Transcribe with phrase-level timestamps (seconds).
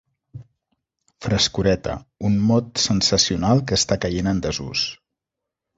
[1.25, 1.95] Frescoreta,
[2.31, 4.93] un mot sensacional que està caient en desús.